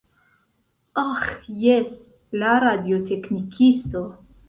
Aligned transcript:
Aĥ, 1.01 1.27
jes, 1.65 1.93
la 2.45 2.57
radioteknikisto. 2.67 4.07